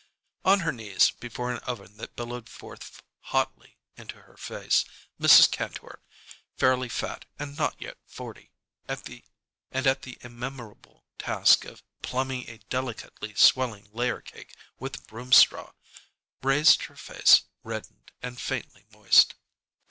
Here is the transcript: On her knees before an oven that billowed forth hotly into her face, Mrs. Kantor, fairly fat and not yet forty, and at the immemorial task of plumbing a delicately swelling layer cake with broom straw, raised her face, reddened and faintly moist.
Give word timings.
On 0.43 0.61
her 0.61 0.71
knees 0.71 1.11
before 1.11 1.51
an 1.51 1.59
oven 1.59 1.97
that 1.97 2.15
billowed 2.15 2.49
forth 2.49 3.03
hotly 3.19 3.77
into 3.95 4.21
her 4.23 4.35
face, 4.35 4.83
Mrs. 5.19 5.47
Kantor, 5.51 6.01
fairly 6.57 6.89
fat 6.89 7.25
and 7.37 7.55
not 7.55 7.79
yet 7.79 7.97
forty, 8.07 8.51
and 8.87 9.85
at 9.85 10.01
the 10.01 10.17
immemorial 10.21 11.05
task 11.19 11.65
of 11.65 11.83
plumbing 12.01 12.49
a 12.49 12.57
delicately 12.71 13.35
swelling 13.35 13.89
layer 13.93 14.21
cake 14.21 14.55
with 14.79 15.05
broom 15.05 15.31
straw, 15.31 15.71
raised 16.41 16.85
her 16.85 16.95
face, 16.97 17.43
reddened 17.61 18.11
and 18.23 18.41
faintly 18.41 18.87
moist. 18.91 19.35